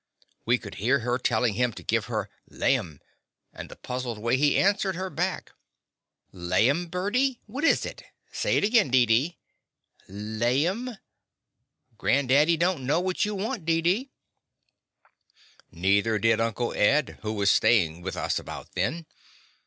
[0.47, 3.59] We could hear her tellin' him to give her "laim," The Confessions of a Daddy
[3.61, 5.51] and the puzzled way he answered her back.
[6.33, 7.39] 'Xaim, birdy"?
[7.45, 8.01] What is it?
[8.31, 9.37] Say it again, Deedee.
[10.07, 10.97] Laim?
[11.99, 14.09] Grand daddy don't know what you want, Deedee."
[15.71, 19.05] Neither did Uncle Ed, who was stayin' with us about then.